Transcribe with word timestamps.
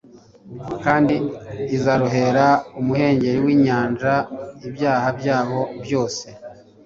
kandi 0.83 1.15
Izarohera 1.77 2.45
imuhengeri 2.79 3.37
w'inyanja 3.45 4.13
ibyaha 4.67 5.07
byabo 5.19 5.59
byose.» 5.83 6.25